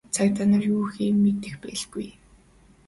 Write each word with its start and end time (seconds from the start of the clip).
Цагдаа 0.15 0.47
нар 0.51 0.63
юу 0.73 0.81
хийхээ 0.91 1.11
мэдэх 1.25 1.55
байлгүй. 1.63 2.07